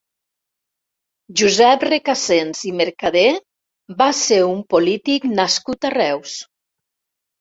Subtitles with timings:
[1.41, 3.23] Josep Recasens i Mercadé
[4.03, 6.35] va ser un polític nascut a Reus.